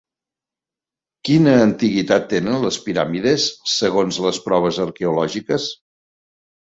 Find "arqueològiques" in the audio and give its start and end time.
4.87-5.69